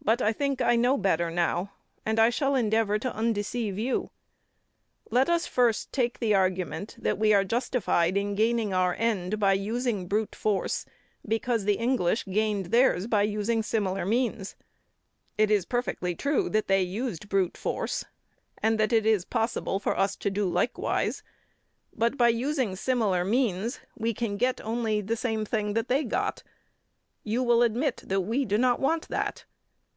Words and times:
But 0.00 0.22
I 0.22 0.32
think 0.32 0.62
I 0.62 0.74
know 0.74 0.96
better 0.96 1.30
now, 1.30 1.74
and 2.06 2.18
I 2.18 2.30
shall 2.30 2.54
endeavour 2.54 2.98
to 2.98 3.12
undeceive 3.14 3.78
you. 3.78 4.08
Let 5.10 5.28
us 5.28 5.46
first 5.46 5.92
take 5.92 6.18
the 6.18 6.34
argument 6.34 6.96
that 6.98 7.18
we 7.18 7.34
are 7.34 7.44
justified 7.44 8.16
in 8.16 8.34
gaining 8.34 8.72
our 8.72 8.94
end 8.94 9.38
by 9.38 9.52
using 9.52 10.08
brute 10.08 10.34
force, 10.34 10.86
because 11.26 11.64
the 11.66 11.74
English 11.74 12.24
gained 12.24 12.66
theirs 12.66 13.06
by 13.06 13.20
using 13.22 13.62
similar 13.62 14.06
means. 14.06 14.56
It 15.36 15.50
is 15.50 15.66
perfectly 15.66 16.14
true 16.14 16.48
that 16.50 16.68
they 16.68 16.80
used 16.80 17.28
brute 17.28 17.58
force, 17.58 18.06
and 18.62 18.80
that 18.80 18.94
it 18.94 19.04
is 19.04 19.26
possible 19.26 19.78
for 19.78 19.94
us 19.98 20.16
to 20.16 20.30
do 20.30 20.48
likewise: 20.48 21.22
but 21.92 22.16
by 22.16 22.28
using 22.28 22.76
similar 22.76 23.26
means, 23.26 23.80
we 23.94 24.14
can 24.14 24.38
get 24.38 24.58
only 24.64 25.02
the 25.02 25.16
same 25.16 25.44
thing 25.44 25.74
that 25.74 25.88
they 25.88 26.02
got. 26.02 26.42
You 27.24 27.42
will 27.42 27.62
admit 27.62 28.04
that 28.06 28.22
we 28.22 28.46
do 28.46 28.56
not 28.56 28.80
want 28.80 29.06
that. 29.08 29.44